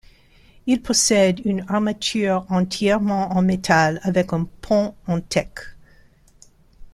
Il 0.65 0.81
possède 0.81 1.45
une 1.45 1.63
armature 1.67 2.47
entièrement 2.49 3.29
en 3.33 3.43
métal 3.43 3.99
avec 4.01 4.33
un 4.33 4.45
pont 4.61 4.95
en 5.05 5.19
teck. 5.21 5.59